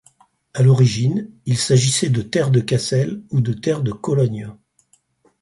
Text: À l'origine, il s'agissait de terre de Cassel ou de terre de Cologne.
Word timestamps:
À 0.55 0.63
l'origine, 0.63 1.29
il 1.45 1.59
s'agissait 1.59 2.09
de 2.09 2.23
terre 2.23 2.49
de 2.49 2.59
Cassel 2.59 3.21
ou 3.29 3.39
de 3.39 3.53
terre 3.53 3.83
de 3.83 3.91
Cologne. 3.91 4.51